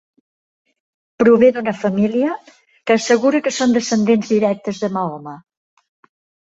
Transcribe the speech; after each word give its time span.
Prové 1.23 1.49
d'una 1.57 1.75
família 1.83 2.33
que 2.63 2.97
assegura 2.99 3.45
que 3.49 3.55
són 3.61 3.79
descendents 3.79 4.35
directes 4.35 4.85
de 4.87 4.95
Mahoma. 4.99 5.41